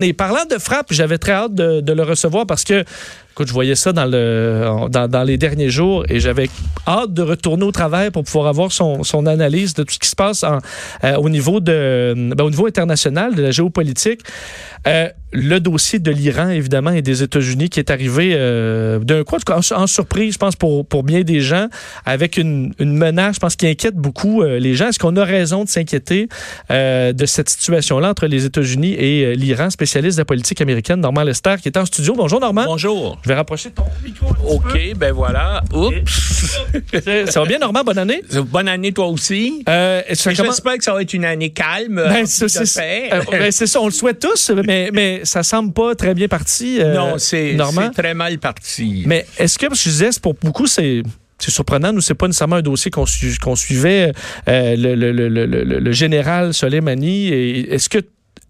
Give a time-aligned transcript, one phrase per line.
[0.00, 2.84] Et parlant de frappe, j'avais très hâte de, de, le recevoir parce que,
[3.46, 6.48] je voyais ça dans, le, dans, dans les derniers jours et j'avais
[6.86, 10.16] hâte de retourner au travail pour pouvoir avoir son, analyse de tout ce qui se
[10.16, 10.44] passe
[11.04, 14.20] euh, au, niveau de, ben, au niveau international, de la géopolitique.
[14.86, 19.36] Euh, le dossier de l'Iran, évidemment, et des États-Unis qui est arrivé euh, d'un coup,
[19.50, 21.68] en, surprise, je pense, pour, bien des gens,
[22.06, 24.88] avec une, une menace, je pense, qui inquiète beaucoup les gens.
[24.88, 26.28] Est-ce qu'on a raison de s'inquiéter
[26.70, 31.56] de cette situation-là entre les États-Unis et l'Iran, spécialiste de la politique américaine, Normand Lester,
[31.60, 32.14] qui est en studio?
[32.16, 32.64] Bonjour, Normand.
[32.64, 33.18] Bonjour.
[33.28, 34.34] Je vais rapprocher ton micro.
[34.54, 35.62] OK, ben voilà.
[35.74, 36.60] Oups.
[37.30, 37.84] ça va bien, Normand?
[37.84, 38.22] Bonne année?
[38.46, 39.62] Bonne année, toi aussi.
[39.68, 41.96] Euh, J'espère que ça va être une année calme.
[41.96, 42.80] Ben, c'est ça,
[43.30, 46.78] ben, ça, on le souhaite tous, mais, mais ça semble pas très bien parti.
[46.80, 47.54] Euh, non, c'est
[47.94, 49.02] très mal parti.
[49.04, 51.02] Mais est-ce que, parce que je disais, pour beaucoup, c'est
[51.38, 51.92] c'est surprenant.
[51.92, 54.12] Nous, c'est pas nécessairement un dossier qu'on qu suivait.
[54.48, 57.28] Euh, le, le, le, le, général Soleimani.
[57.28, 57.98] Est-ce que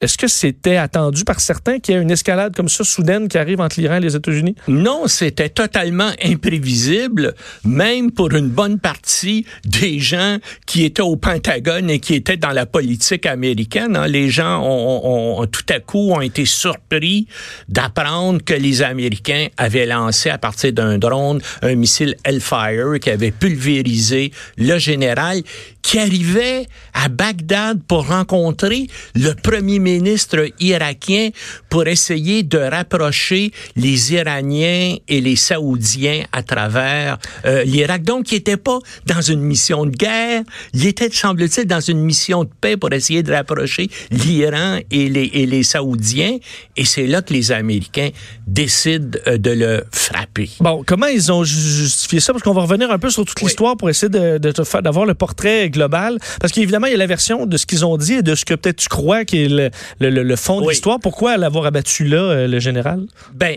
[0.01, 3.38] est-ce que c'était attendu par certains qu'il y ait une escalade comme ça soudaine qui
[3.38, 4.55] arrive entre l'Iran et les États-Unis?
[4.69, 11.90] Non, c'était totalement imprévisible, même pour une bonne partie des gens qui étaient au Pentagone
[11.90, 13.96] et qui étaient dans la politique américaine.
[13.96, 14.07] Hein.
[14.07, 17.26] Les gens ont, ont, tout à coup ont été surpris
[17.68, 23.30] d'apprendre que les Américains avaient lancé à partir d'un drone un missile Hellfire qui avait
[23.30, 25.43] pulvérisé le général
[25.89, 31.31] qui arrivait à Bagdad pour rencontrer le premier ministre irakien
[31.71, 37.16] pour essayer de rapprocher les Iraniens et les Saoudiens à travers
[37.47, 38.03] euh, l'Irak.
[38.03, 40.43] Donc, il n'était pas dans une mission de guerre,
[40.75, 45.31] il était, semble-t-il, dans une mission de paix pour essayer de rapprocher l'Iran et les,
[45.33, 46.37] et les Saoudiens.
[46.77, 48.11] Et c'est là que les Américains
[48.47, 50.18] décident euh, de le frapper.
[50.61, 52.33] Bon, comment ils ont justifié ça?
[52.33, 55.15] Parce qu'on va revenir un peu sur toute l'histoire pour essayer de, de, d'avoir le
[55.15, 56.19] portrait global.
[56.41, 58.45] Parce qu'évidemment, il y a la version de ce qu'ils ont dit et de ce
[58.45, 61.01] que peut-être tu crois qui est le, le, le fond de l'histoire.
[61.01, 63.07] Pourquoi l'avoir abattu là, euh, le général?
[63.35, 63.57] Ben,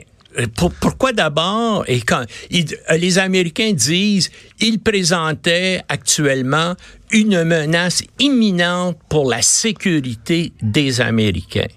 [0.56, 6.75] pour, pourquoi d'abord et quand euh, les Américains disent ils présentaient actuellement
[7.12, 11.68] une menace imminente pour la sécurité des Américains.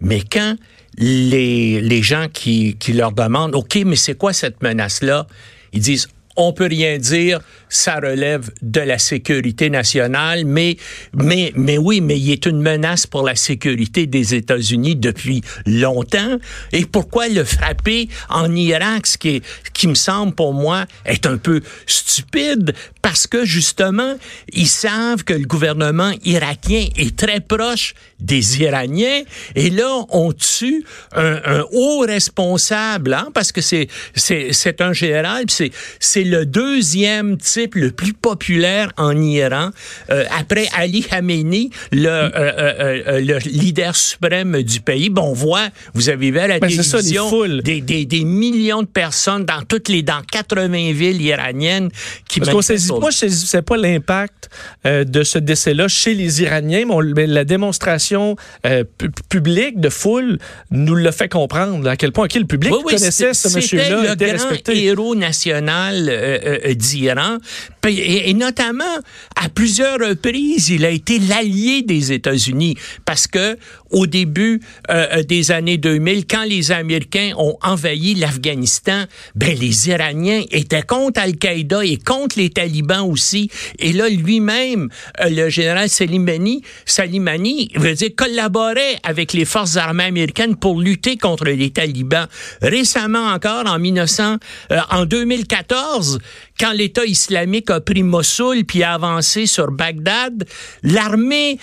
[0.00, 0.56] Mais quand
[0.98, 5.26] les, les gens qui, qui leur demandent OK, mais c'est quoi cette menace-là?
[5.72, 10.76] Ils disent on peut rien dire, ça relève de la sécurité nationale, mais,
[11.14, 16.38] mais, mais oui, mais il est une menace pour la sécurité des États-Unis depuis longtemps.
[16.72, 21.26] Et pourquoi le frapper en Irak, ce qui, est, qui me semble pour moi est
[21.26, 24.16] un peu stupide, parce que justement,
[24.52, 29.22] ils savent que le gouvernement irakien est très proche des Iraniens,
[29.54, 30.84] et là, on tue
[31.14, 36.46] un, un haut responsable, hein, parce que c'est, c'est, c'est un général, c'est, c'est le
[36.46, 39.70] deuxième type le plus populaire en Iran,
[40.10, 45.10] euh, après Ali Khamenei, le, euh, euh, le leader suprême du pays.
[45.10, 48.82] Bon, on voit, vous avez vu à la ben télévision, ça, des, des, des, millions
[48.82, 51.90] de personnes dans toutes les dans 80 villes iraniennes
[52.28, 54.50] qui Parce qu'on saisit pas, c'est pas l'impact
[54.84, 58.36] de ce décès-là chez les Iraniens, mais, on, mais la démonstration
[59.28, 60.38] publique de foule
[60.70, 64.12] nous le fait comprendre à quel point okay, le public oui, oui, connaissait ce monsieur-là,
[64.12, 67.38] était le grand héros national euh, euh, d'Iran.
[67.88, 68.84] Et, notamment,
[69.36, 73.56] à plusieurs reprises, il a été l'allié des États-Unis parce que
[73.90, 79.04] au début euh, des années 2000, quand les Américains ont envahi l'Afghanistan,
[79.34, 83.50] ben les Iraniens étaient contre Al-Qaïda et contre les talibans aussi.
[83.78, 84.88] Et là, lui-même,
[85.20, 91.16] euh, le général Salimani, Salimani, veut dire, collaborait avec les forces armées américaines pour lutter
[91.16, 92.26] contre les talibans.
[92.62, 94.36] Récemment encore, en 1900,
[94.72, 96.18] euh, en 2014,
[96.58, 100.44] quand l'État islamique a pris Mossoul puis a avancé sur Bagdad,
[100.82, 101.58] l'armée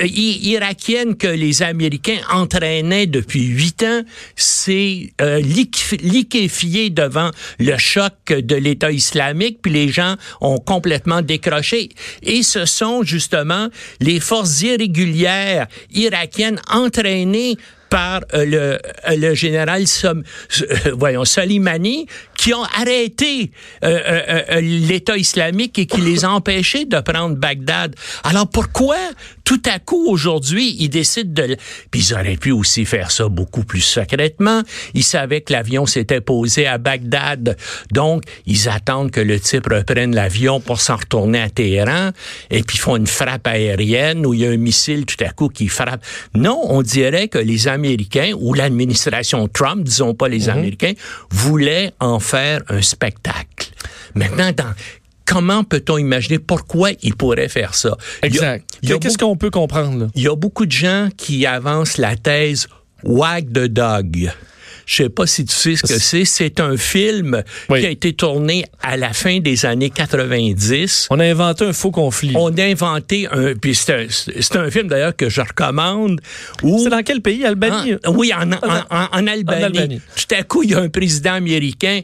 [0.00, 4.02] euh, irakienne que les Américains entraînaient depuis huit ans
[4.36, 11.90] s'est euh, liquéfiée devant le choc de l'État islamique, puis les gens ont complètement décroché.
[12.22, 13.68] Et ce sont justement
[14.00, 17.56] les forces irrégulières irakiennes entraînées
[17.92, 18.78] par euh, le, euh,
[19.18, 20.14] le général euh,
[20.94, 22.06] voyons, Soleimani,
[22.38, 23.52] qui ont arrêté
[23.82, 27.94] l'État islamique et qui les empêchés de prendre Bagdad.
[28.24, 28.96] Alors pourquoi
[29.44, 31.56] tout à coup aujourd'hui ils décident de...
[31.90, 34.62] Puis ils auraient pu aussi faire ça beaucoup plus secrètement.
[34.94, 37.56] Ils savaient que l'avion s'était posé à Bagdad,
[37.92, 42.10] donc ils attendent que le type reprenne l'avion pour s'en retourner à Téhéran
[42.50, 45.48] et puis font une frappe aérienne où il y a un missile tout à coup
[45.48, 46.02] qui frappe.
[46.34, 50.50] Non, on dirait que les Américains Américains ou l'administration Trump, disons pas les mhm.
[50.50, 50.92] Américains,
[51.30, 53.70] voulaient en faire un spectacle.
[54.14, 54.72] Maintenant, dans,
[55.24, 57.96] comment peut-on imaginer pourquoi ils pourraient faire ça?
[58.22, 58.64] Exact.
[58.82, 59.98] Qu'est-ce qu'on peut comprendre?
[59.98, 60.06] Là?
[60.14, 62.68] Il y a beaucoup de gens qui avancent la thèse
[63.02, 64.30] Wag the Dog.
[64.86, 66.24] Je sais pas si tu sais ce que c'est.
[66.24, 67.80] C'est un film Oui.
[67.80, 71.06] qui a été tourné à la fin des années 90.
[71.10, 72.32] On a inventé un faux conflit.
[72.34, 73.92] On a inventé un, puis c'est
[74.56, 76.20] un, un film d'ailleurs que je recommande.
[76.62, 77.44] Où, C'est dans quel pays?
[77.44, 77.94] Albanie?
[78.04, 78.56] en- oui, en, en,
[78.90, 79.64] en- en Albanie.
[79.64, 80.00] Albanie.
[80.16, 82.00] Tout à coup, il y a un président américain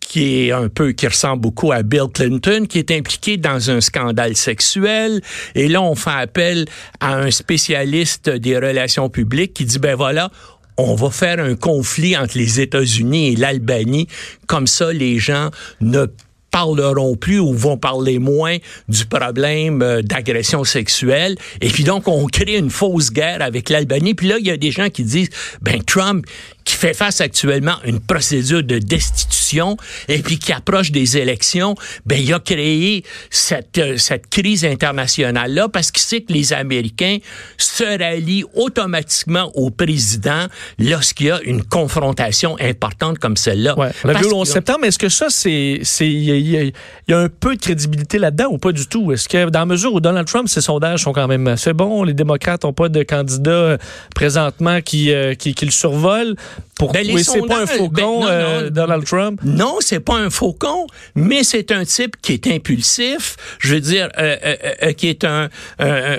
[0.00, 3.80] qui est un peu, qui ressemble beaucoup à Bill Clinton, qui est impliqué dans un
[3.82, 5.20] scandale sexuel.
[5.54, 6.64] Et là, on fait appel
[7.00, 10.30] à un spécialiste des relations publiques qui dit, ben voilà,
[10.78, 14.08] on va faire un conflit entre les États-Unis et l'Albanie.
[14.46, 16.06] Comme ça, les gens ne
[16.50, 18.56] parleront plus ou vont parler moins
[18.88, 21.36] du problème euh, d'agression sexuelle.
[21.60, 24.14] Et puis donc, on crée une fausse guerre avec l'Albanie.
[24.14, 25.28] Puis là, il y a des gens qui disent,
[25.60, 26.24] ben Trump,
[26.68, 31.74] qui fait face actuellement à une procédure de destitution et puis qui approche des élections,
[32.04, 37.16] ben il a créé cette, euh, cette crise internationale-là parce qu'il sait que les Américains
[37.56, 40.46] se rallient automatiquement au président
[40.78, 43.78] lorsqu'il y a une confrontation importante comme celle-là.
[43.78, 45.80] Ouais, on vu le 11 que- septembre, est-ce que ça, c'est.
[45.84, 49.10] c'est- Il y, a- y un peu de crédibilité là-dedans ou pas du tout?
[49.12, 52.02] Est-ce que, dans la mesure où Donald Trump, ses sondages sont quand même assez bons,
[52.04, 53.78] les démocrates n'ont pas de candidat euh,
[54.14, 56.36] présentement qui, euh, qui, qui le survole?
[56.78, 58.70] Pour, Ben, oui, c'est pas un faucon, ben, non, euh.
[58.70, 59.40] Donald Trump.
[59.44, 63.36] Non, c'est pas un faucon, mais c'est un type qui est impulsif.
[63.58, 64.36] Je veux dire, euh,
[64.82, 65.48] euh, qui est un,
[65.80, 66.16] un,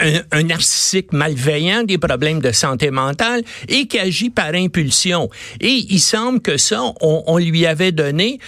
[0.00, 5.28] un, un narcissique malveillant, des problèmes de santé mentale et qui agit par impulsion.
[5.60, 8.38] Et il semble que ça, on, on lui avait donné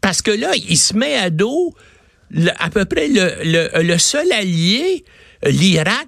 [0.00, 1.74] parce que là, il se met à dos
[2.30, 5.04] le- à peu près le, le, le seul allié,
[5.46, 6.06] l'Irak,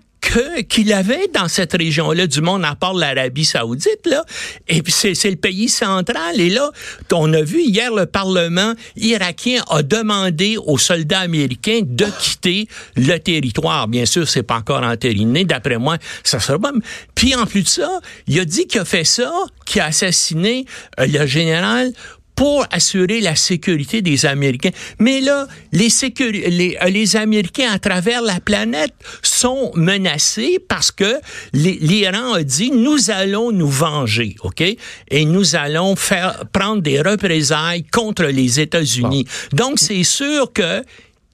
[0.69, 4.25] qu'il avait dans cette région-là du monde, à part l'Arabie saoudite, là.
[4.69, 6.41] Et puis c'est, c'est le pays central.
[6.41, 6.71] Et là,
[7.13, 13.19] on a vu hier le Parlement irakien a demandé aux soldats américains de quitter le
[13.19, 13.89] territoire.
[13.89, 15.45] Bien sûr, c'est pas encore entériné.
[15.45, 16.73] D'après moi, ça sera pas.
[17.15, 19.33] Puis en plus de ça, il a dit qu'il a fait ça,
[19.65, 20.65] qu'il a assassiné
[21.01, 21.93] euh, le général
[22.37, 24.71] pour assurer la sécurité des Américains.
[24.99, 28.93] Mais là, les, sécuri- les, euh, les Américains à travers la planète
[29.23, 31.15] sont menacés parce que
[31.55, 37.85] l'Iran a dit nous allons nous venger, ok, et nous allons faire prendre des représailles
[37.85, 39.27] contre les États-Unis.
[39.53, 40.83] Donc c'est sûr que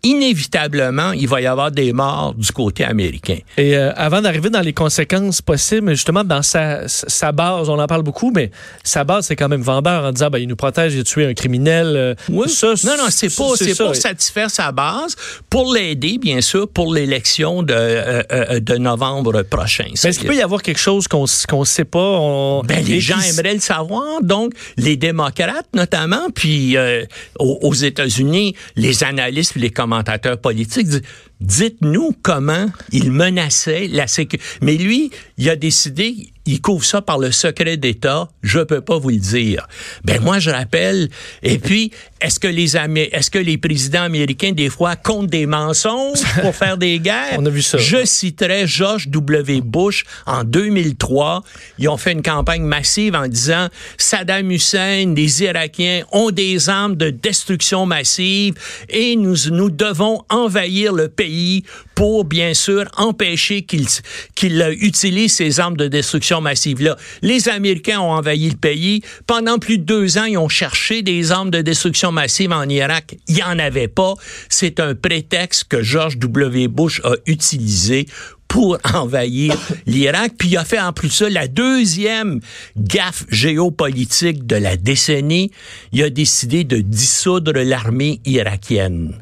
[0.03, 3.39] inévitablement il va y avoir des morts du côté américain.
[3.57, 7.87] Et euh, avant d'arriver dans les conséquences possibles, justement, dans sa, sa base, on en
[7.87, 8.51] parle beaucoup, mais
[8.83, 11.27] sa base, c'est quand même vendeur en disant, ben, il nous protège, il a tué
[11.27, 11.87] un criminel.
[11.97, 12.49] euh, Oui.
[12.49, 15.15] ça, non, non, c'est pas, c'est pour satisfaire sa base,
[15.49, 19.85] pour l'aider, bien sûr, pour l'élection de, euh, de novembre prochain.
[19.89, 21.23] Mais Est-ce qu'il peut y avoir quelque chose qu'on
[21.61, 21.99] ne sait pas?
[22.19, 22.63] On...
[22.65, 24.23] Ben, les gens aimeraient le savoir.
[24.23, 27.05] Donc, les démocrates, notamment, puis euh,
[27.39, 29.92] aux, aux États-Unis, les analystes, les commentateurs
[30.41, 31.03] politiques disent
[31.41, 34.45] dites-nous comment il menaçait la sécurité.
[34.63, 38.29] Mais lui, il a décidé, il couvre ça par le secret d'État.
[38.43, 39.67] Je peux pas vous le dire.
[40.05, 41.09] Ben moi, je rappelle.
[41.43, 46.23] Et puis, est-ce que les est-ce que les présidents américains des fois comptent des mensonges
[46.43, 47.37] pour faire des guerres?
[47.39, 47.79] On a vu ça.
[47.79, 49.61] Je citerai George W.
[49.61, 51.43] Bush en 2003.
[51.79, 56.97] Ils ont fait une campagne massive en disant Saddam Hussein, les Irakiens ont des armes
[56.97, 58.55] de destruction massive
[58.89, 63.87] et nous, nous devons envahir le pays pour, bien sûr, empêcher qu'ils
[64.35, 66.97] qu'ils euh, utilisent ces armes de destruction massive-là.
[67.23, 69.03] Les Américains ont envahi le pays.
[69.27, 73.17] Pendant plus de deux ans, ils ont cherché des armes de destruction massive en Irak.
[73.29, 74.15] Il n'y en avait pas.
[74.49, 76.69] C'est un prétexte que George W.
[76.69, 78.07] Bush a utilisé
[78.53, 79.57] pour envahir
[79.87, 80.35] l'Irak.
[80.39, 82.41] Puis il a fait en plus ça la deuxième
[82.77, 85.51] gaffe géopolitique de la décennie.
[85.93, 89.15] Il a décidé de dissoudre l'armée irakienne.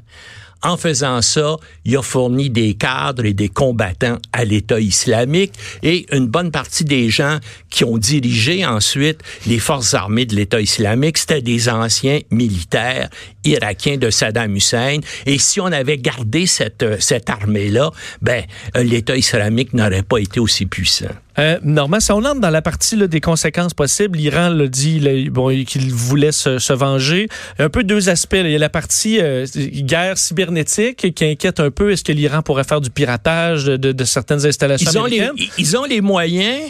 [0.62, 5.52] En faisant ça, il a fourni des cadres et des combattants à l'État islamique
[5.82, 7.38] et une bonne partie des gens
[7.70, 13.08] qui ont dirigé ensuite les forces armées de l'État islamique, c'était des anciens militaires
[13.44, 14.98] irakiens de Saddam Hussein.
[15.24, 17.90] Et si on avait gardé cette, euh, cette armée-là,
[18.20, 18.44] ben,
[18.76, 21.06] euh, l'État islamique n'aurait pas été aussi puissant.
[21.40, 25.00] Euh, Normand, si on entre dans la partie là, des conséquences possibles, l'Iran l'a dit
[25.00, 27.28] là, bon, qu'il voulait se, se venger.
[27.58, 28.34] Un peu deux aspects.
[28.34, 28.42] là.
[28.48, 31.90] Il y a la partie euh, guerre cybernétique qui inquiète un peu.
[31.92, 35.28] Est-ce que l'Iran pourrait faire du piratage de, de- de certaines installations Ils ont, les,
[35.58, 36.60] ils ont les moyens,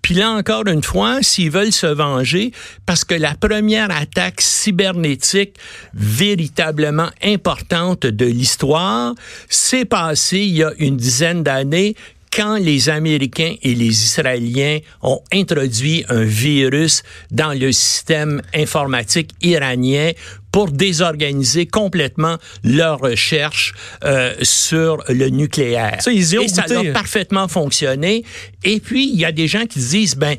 [0.00, 2.52] puis là encore une fois, s'ils veulent se venger,
[2.86, 5.56] parce que la première attaque cybernétique
[5.94, 9.14] véritablement importante de l'histoire
[9.48, 11.96] s'est passée il y a une dizaine d'années
[12.32, 20.12] quand les Américains et les Israéliens ont introduit un virus dans le système informatique iranien
[20.52, 23.72] pour désorganiser complètement leur recherche
[24.04, 25.98] euh, sur le nucléaire.
[26.00, 28.24] Ça, ils y ont Et ça a parfaitement fonctionné.
[28.64, 30.36] Et puis, il y a des gens qui se disent, ben,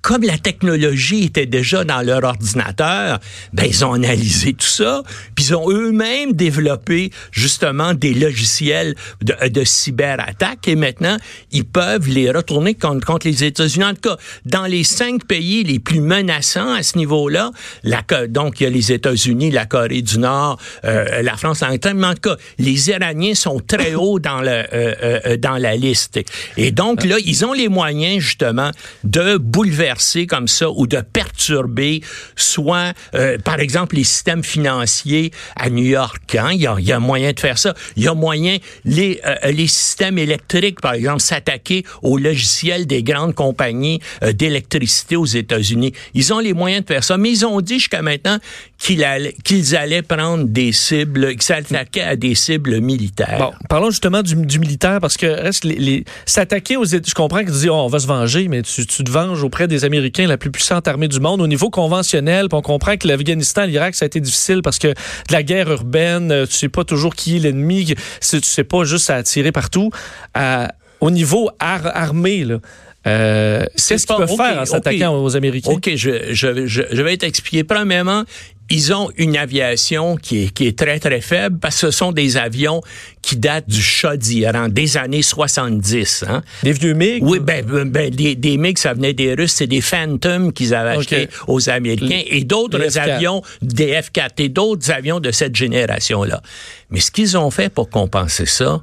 [0.00, 3.18] comme la technologie était déjà dans leur ordinateur,
[3.52, 5.02] ben ils ont analysé tout ça,
[5.34, 11.16] puis ils ont eux-mêmes développé justement des logiciels de, de cyberattaque et maintenant
[11.50, 13.84] ils peuvent les retourner contre, contre les États-Unis.
[13.84, 17.50] En tout cas, dans les cinq pays les plus menaçants à ce niveau-là,
[17.82, 21.94] la, donc il y a les États-Unis, la Corée du Nord, euh, la France, l'Angleterre,
[21.94, 25.76] mais en tout cas, les Iraniens sont très hauts dans le euh, euh, dans la
[25.76, 26.20] liste.
[26.56, 28.70] Et donc là, ils ont les moyens justement
[29.04, 29.87] de bouleverser
[30.28, 32.02] comme ça ou de perturber
[32.36, 36.34] soit euh, par exemple les systèmes financiers à New York.
[36.34, 36.50] Hein?
[36.52, 37.74] Il, y a, moyen de faire ça.
[37.96, 43.02] Il y a moyen les euh, les systèmes électriques par exemple s'attaquer aux logiciels des
[43.02, 45.92] grandes compagnies euh, d'électricité aux États-Unis.
[46.14, 48.38] Ils ont les moyens de faire ça, mais ils ont dit jusqu'à maintenant
[48.78, 53.38] qu'ils allaient, qu'ils allaient prendre des cibles, qu'ils s'attaquaient à des cibles militaires.
[53.38, 57.08] Bon, parlons justement du, du militaire parce que reste les, les- s'attaquer aux États.
[57.08, 59.66] Je comprends qu'ils disent oh, on va se venger, mais tu, tu te venges auprès
[59.66, 61.40] des Américains, la plus puissante armée du monde.
[61.40, 64.88] Au niveau conventionnel, puis on comprend que l'Afghanistan, l'Irak, ça a été difficile parce que
[64.88, 64.94] de
[65.32, 67.96] la guerre urbaine, euh, tu sais pas toujours qui est l'ennemi, tu
[68.42, 69.90] sais pas juste à tirer partout.
[70.34, 72.58] À- au niveau ar- armé, là.
[73.06, 75.70] Euh, Qu'est-ce qu'ils peuvent faire en s'attaquant aux Américains?
[75.70, 77.62] OK, je, je, je, je vais t'expliquer.
[77.64, 78.24] Premièrement,
[78.70, 82.12] ils ont une aviation qui est, qui est très, très faible parce que ce sont
[82.12, 82.82] des avions
[83.22, 86.24] qui datent du Shah d'Iran, des années 70.
[86.28, 86.42] Hein?
[86.62, 87.22] Des vieux MiG?
[87.22, 90.74] Oui, ben, ben, ben, des, des MiG, ça venait des Russes, c'est des Phantom qu'ils
[90.74, 93.10] avaient achetés aux Américains et d'autres Les F4.
[93.10, 96.42] avions, des F-4 et d'autres avions de cette génération-là.
[96.90, 98.82] Mais ce qu'ils ont fait pour compenser ça,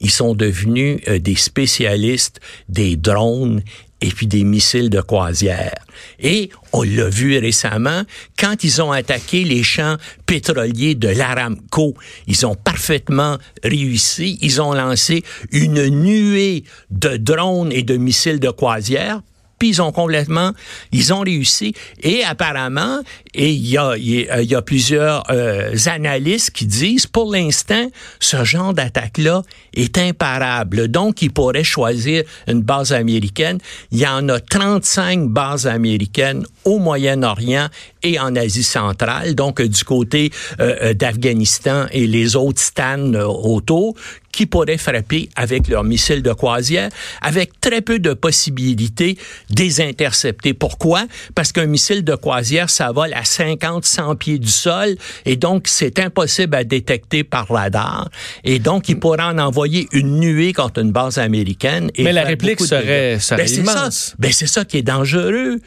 [0.00, 3.62] ils sont devenus euh, des spécialistes des drones
[4.00, 5.74] et puis des missiles de croisière.
[6.18, 8.02] Et on l'a vu récemment,
[8.38, 11.94] quand ils ont attaqué les champs pétroliers de l'Aramco,
[12.26, 14.38] ils ont parfaitement réussi.
[14.40, 19.22] Ils ont lancé une nuée de drones et de missiles de croisière
[19.60, 20.52] puis ils ont complètement,
[20.90, 21.74] ils ont réussi.
[22.02, 23.00] Et apparemment,
[23.34, 27.88] et il y a, il y a- plusieurs euh, analystes qui disent, pour l'instant,
[28.18, 29.42] ce genre d'attaque-là
[29.74, 30.88] est imparable.
[30.88, 33.58] Donc, ils pourraient choisir une base américaine.
[33.92, 37.68] Il y en a 35 bases américaines au Moyen-Orient
[38.02, 43.12] et en Asie centrale, donc euh, du côté euh, euh, d'Afghanistan et les autres stands
[43.14, 43.94] euh, autour,
[44.32, 46.88] qui pourraient frapper avec leurs missiles de croisière,
[47.20, 49.18] avec très peu de possibilités
[49.50, 50.54] de les intercepter.
[50.54, 51.06] Pourquoi?
[51.34, 55.66] Parce qu'un missile de croisière, ça vole à 50, 100 pieds du sol, et donc
[55.66, 58.08] c'est impossible à détecter par radar.
[58.44, 61.90] Et donc, il pourra en envoyer une nuée contre une base américaine.
[61.94, 64.14] Et Mais la réplique beaucoup de serait- serait Ben, immense.
[64.18, 65.58] Ben, c'est ça qui est dangereux.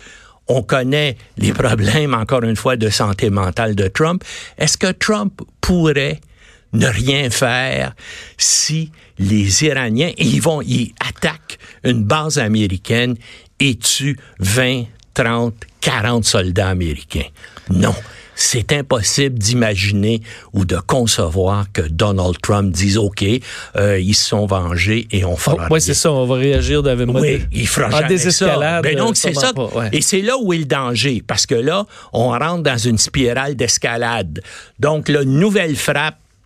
[0.47, 4.23] On connaît les problèmes, encore une fois, de santé mentale de Trump.
[4.57, 6.19] Est-ce que Trump pourrait
[6.73, 7.93] ne rien faire
[8.37, 13.15] si les Iraniens, ils vont, ils attaquent une base américaine
[13.59, 17.27] et tuent 20, 30, 40 soldats américains?
[17.69, 17.93] Non.
[18.35, 20.21] C'est impossible d'imaginer
[20.53, 23.23] ou de concevoir que Donald Trump dise OK,
[23.75, 25.79] euh, ils se sont vengés et on fera Oui, rien.
[25.79, 28.59] c'est ça, on va réagir de Oui, il fera désescalade.
[28.59, 28.81] ça.
[28.81, 29.53] Ben donc, euh, c'est ça.
[29.53, 29.89] pas, ouais.
[29.91, 33.55] Et c'est là où est le danger, parce que là, on rentre dans une spirale
[33.55, 34.41] d'escalade.
[34.79, 36.17] Donc, la nouvelle frappe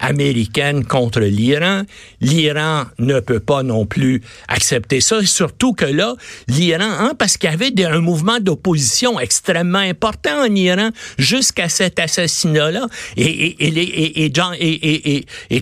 [0.00, 1.82] américaine contre l'Iran.
[2.20, 5.24] L'Iran ne peut pas non plus accepter ça.
[5.24, 6.14] Surtout que là,
[6.48, 11.98] l'Iran, hein, parce qu'il y avait un mouvement d'opposition extrêmement important en Iran jusqu'à cet
[11.98, 12.86] assassinat-là.
[13.16, 14.32] Et,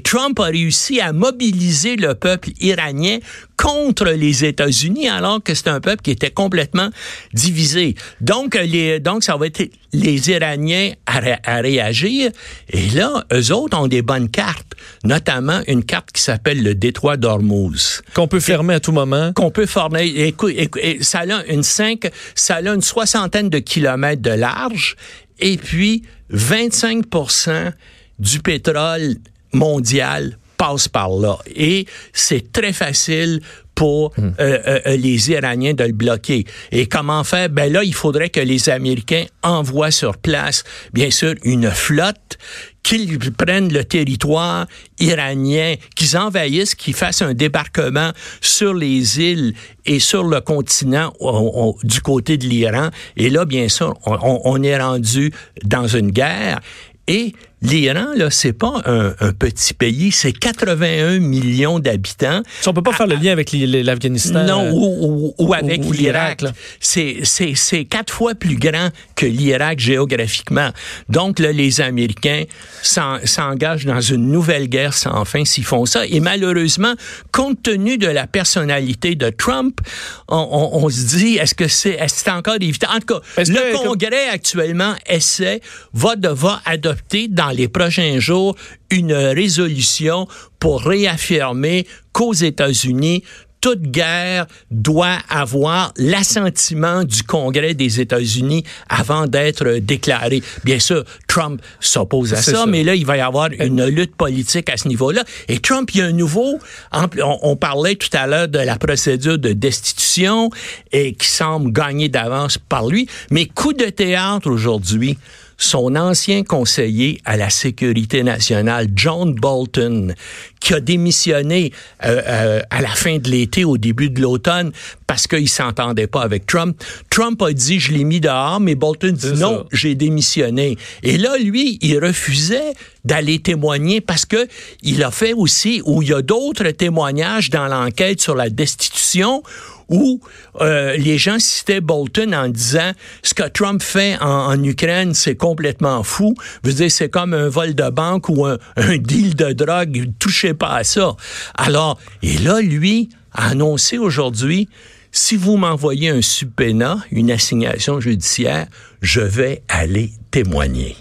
[0.02, 3.18] Trump a réussi à mobiliser le peuple iranien
[3.56, 6.90] contre les États-Unis, alors que c'est un peuple qui était complètement
[7.32, 7.94] divisé.
[8.20, 12.30] Donc, les, donc ça va être les Iraniens à, à réagir.
[12.70, 17.16] Et là, eux autres ont des bonnes cartes, notamment une carte qui s'appelle le détroit
[17.16, 19.32] d'Ormuz Qu'on peut fermer à tout moment.
[19.34, 20.04] qu'on peut former.
[20.04, 24.96] Écoute, écoute, et ça a une cinq, ça a une soixantaine de kilomètres de large,
[25.40, 26.02] et puis
[26.32, 27.72] 25%
[28.18, 29.16] du pétrole
[29.52, 31.38] mondial passe par là.
[31.54, 33.40] Et c'est très facile
[33.74, 36.44] pour euh, euh, euh, les Iraniens de le bloquer.
[36.70, 37.48] Et comment faire?
[37.48, 42.38] Ben là, il faudrait que les Américains envoient sur place, bien sûr, une flotte
[42.84, 44.66] qu'ils prennent le territoire
[45.00, 49.54] iranien, qu'ils envahissent, qu'ils fassent un débarquement sur les îles
[49.86, 52.90] et sur le continent on- on- du côté de l'Iran.
[53.16, 55.32] Et là, bien sûr, on, on- on est rendu
[55.64, 56.60] dans une guerre.
[57.08, 57.32] Et
[57.64, 62.42] l'Iran, là, c'est pas un, un, petit pays, c'est 81 millions d'habitants.
[62.60, 64.44] Si on peut pas faire le lien avec l'Afghanistan.
[64.44, 66.44] Non, ou, ou, ou avec l'Irak.
[66.80, 70.70] C'est quatre fois plus grand que l'Irak géographiquement.
[71.08, 72.44] Donc, là, les Américains
[72.82, 76.06] s'engagent dans une nouvelle guerre sans fin s'ils font ça.
[76.06, 76.94] Et malheureusement,
[77.32, 79.80] compte tenu de la personnalité de Trump,
[80.28, 82.88] on, on, on se dit, est-ce que c'est est encore évident?
[82.94, 85.60] En tout cas, le Congrès actuellement essaie,
[85.92, 88.56] va devoir adopter dans les prochains jours
[88.90, 93.22] une résolution pour réaffirmer qu'aux États-Unis,
[93.64, 100.42] toute guerre doit avoir l'assentiment du Congrès des États-Unis avant d'être déclarée.
[100.64, 104.16] Bien sûr, Trump s'oppose à ça, ça, mais là, il va y avoir une lutte
[104.16, 105.24] politique à ce niveau-là.
[105.48, 106.58] Et Trump, il y a un nouveau,
[106.92, 110.50] on, parlait tout à l'heure de la procédure de destitution
[110.92, 115.16] et qui semble gagner d'avance par lui, mais coup de théâtre aujourd'hui
[115.56, 120.14] son ancien conseiller à la sécurité nationale, John Bolton,
[120.60, 121.72] qui a démissionné
[122.04, 124.72] euh, euh, à la fin de l'été, au début de l'automne,
[125.06, 126.82] parce qu'il s'entendait pas avec Trump.
[127.10, 130.76] Trump a dit, je l'ai mis dehors, mais Bolton dit, non, j'ai démissionné.
[131.02, 132.72] Et là, lui, il refusait
[133.04, 134.48] d'aller témoigner parce que
[134.82, 139.42] il a fait aussi, où il y a d'autres témoignages dans l'enquête sur la destitution,
[139.88, 140.20] où
[140.60, 146.02] euh, les gens citaient Bolton en disant ce que Trump fait en, Ukraine, c'est complètement
[146.02, 146.34] fou.
[146.62, 150.10] Vous dire, c'est comme un vol de banque ou un, un deal de drogue.
[150.18, 151.16] Touchez pas à ça.
[151.56, 154.68] Alors, et là, lui a annoncé aujourd'hui
[155.16, 158.66] si vous m'envoyez un subpoena, une assignation judiciaire,
[159.00, 160.96] je vais aller témoigner.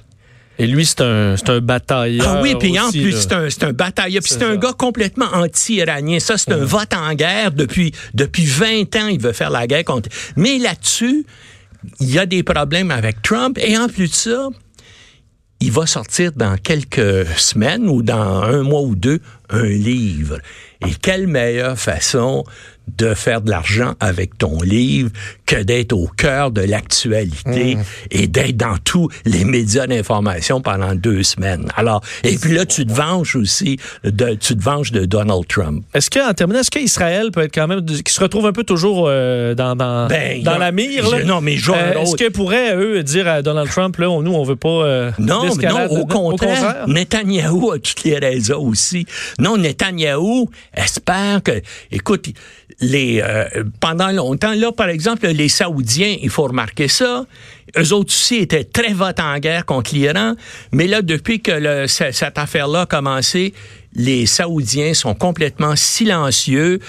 [0.60, 2.28] Et lui, c'est un, c'est un batailleur.
[2.28, 4.22] Ah oui, puis en plus, c'est un, c'est un batailleur.
[4.22, 6.20] Puis c'est un gars complètement anti-iranien.
[6.20, 7.52] Ça, c'est un vote en guerre.
[7.52, 10.10] Depuis, depuis 20 ans, il veut faire la guerre contre.
[10.36, 11.26] Mais là-dessus,
[12.00, 13.58] il y a des problèmes avec Trump.
[13.60, 14.50] Et en plus de ça,
[15.60, 19.20] il va sortir dans quelques semaines ou dans un mois ou deux
[19.54, 20.40] un livre.
[20.86, 22.44] Et quelle meilleure façon
[22.98, 25.10] de faire de l'argent avec ton livre
[25.46, 27.84] que d'être au cœur de l'actualité mmh.
[28.12, 31.70] et d'être dans tous les médias d'information pendant deux semaines.
[31.76, 35.86] Alors, et puis là, tu te venges aussi, de, tu te venges de Donald Trump.
[35.94, 39.06] Est-ce qu'en terminant, est-ce qu'Israël peut être quand même, qui se retrouve un peu toujours
[39.08, 41.10] euh, dans, dans, ben, dans a, la mire?
[41.10, 41.24] Là?
[41.24, 44.56] Non, mais euh, Est-ce qu'ils pourraient, eux, dire à Donald Trump, là, nous, on veut
[44.56, 49.06] pas euh, Non, non au, contraire, au contraire, Netanyahou a toutes les raisons aussi.
[49.44, 52.30] Non, Netanyahou espère que, écoute,
[52.80, 57.26] les, euh, pendant longtemps, là, par exemple, les Saoudiens, il faut remarquer ça,
[57.78, 60.36] eux autres aussi étaient très votés en guerre contre l'Iran,
[60.72, 63.54] mais là, depuis que cette affaire-là a commencé,
[63.96, 66.80] les Saoudiens sont complètement silencieux.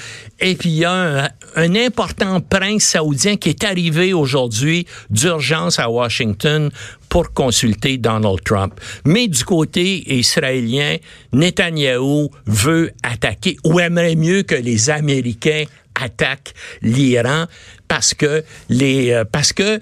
[0.41, 5.91] Et puis, il y a un, important prince saoudien qui est arrivé aujourd'hui d'urgence à
[5.91, 6.71] Washington
[7.09, 8.81] pour consulter Donald Trump.
[9.05, 10.97] Mais du côté israélien,
[11.33, 15.65] Netanyahou veut attaquer ou aimerait mieux que les Américains
[15.95, 17.47] attaquent l'Iran
[17.89, 19.81] parce que les euh, parce que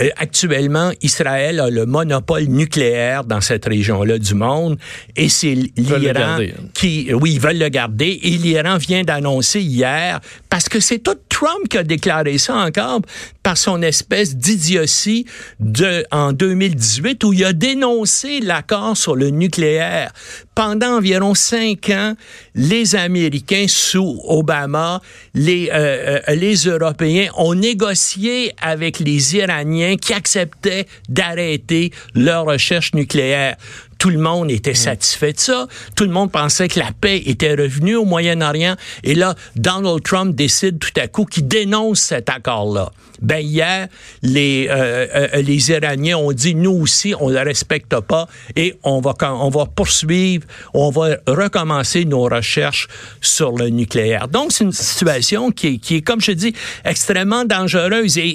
[0.00, 4.78] euh, actuellement Israël a le monopole nucléaire dans cette région-là du monde
[5.16, 6.38] et c'est l'Iran
[6.74, 11.16] qui oui ils veulent le garder et l'Iran vient d'annoncer hier parce que c'est tout
[11.28, 13.00] Trump qui a déclaré ça encore
[13.42, 15.26] par son espèce d'idiotie
[15.60, 20.12] de en 2018 où il a dénoncé l'accord sur le nucléaire.
[20.54, 22.14] Pendant environ cinq ans
[22.54, 25.02] les Américains sous Obama
[25.34, 32.46] les euh, euh les Européens ont ont négocié avec les Iraniens qui acceptaient d'arrêter leur
[32.46, 33.56] recherche nucléaire.
[34.04, 34.74] Tout le monde était mmh.
[34.74, 35.66] satisfait de ça.
[35.96, 38.76] Tout le monde pensait que la paix était revenue au Moyen-Orient.
[39.02, 42.90] Et là, Donald Trump décide tout à coup qu'il dénonce cet accord-là.
[43.22, 43.88] Ben hier,
[44.20, 49.00] les euh, euh, les Iraniens ont dit nous aussi on le respecte pas et on
[49.00, 52.88] va on va poursuivre, on va recommencer nos recherches
[53.22, 54.28] sur le nucléaire.
[54.28, 58.28] Donc c'est une situation qui est, qui est comme je dis extrêmement dangereuse et,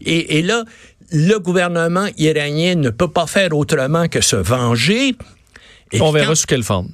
[0.00, 0.64] et, et là
[1.10, 5.16] le gouvernement iranien ne peut pas faire autrement que se venger.
[5.92, 6.88] Et on verra sous quelle forme.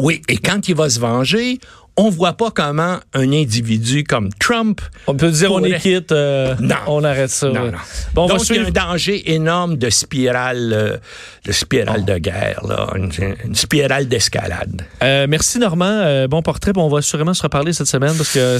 [0.00, 1.60] Oui, et quand il va se venger,
[1.96, 4.80] on voit pas comment un individu comme Trump.
[5.06, 5.70] On peut dire pourrait...
[5.70, 6.74] on est quitte, euh, non.
[6.88, 7.48] on arrête ça.
[7.48, 7.78] Non, non.
[8.14, 10.96] Bon, Donc, il y a un danger énorme de spirale, euh,
[11.44, 12.10] de spirale oh.
[12.10, 13.10] de guerre, là, une,
[13.44, 14.82] une spirale d'escalade.
[15.02, 16.26] Euh, merci Normand.
[16.28, 16.72] Bon portrait.
[16.72, 18.58] Bon, on va sûrement se reparler cette semaine parce que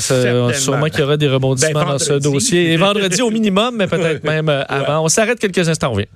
[0.55, 2.73] sûrement qu'il y aura des rebondissements ben, dans ce dossier.
[2.73, 5.05] Et vendredi au minimum, mais peut-être même avant.
[5.05, 5.92] On s'arrête quelques instants.
[5.92, 6.07] On vient.